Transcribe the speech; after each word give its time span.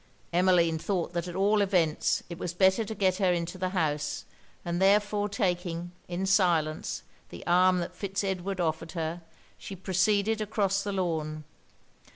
Emmeline 0.33 0.79
thought 0.79 1.13
that 1.13 1.27
at 1.27 1.35
all 1.35 1.61
events 1.61 2.23
it 2.27 2.39
was 2.39 2.55
better 2.55 2.83
to 2.83 2.95
get 2.95 3.17
her 3.17 3.31
into 3.31 3.59
the 3.59 3.69
house; 3.69 4.25
and 4.65 4.81
therefore 4.81 5.29
taking, 5.29 5.91
in 6.07 6.25
silence, 6.25 7.03
the 7.29 7.45
arm 7.45 7.77
that 7.77 7.93
Fitz 7.95 8.23
Edward 8.23 8.59
offered 8.59 8.93
her, 8.93 9.21
she 9.59 9.75
proceeded 9.75 10.41
across 10.41 10.81
the 10.83 10.91
lawn. 10.91 11.43